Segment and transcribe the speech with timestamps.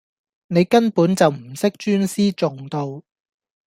[0.47, 3.03] 你根本就唔識專師重道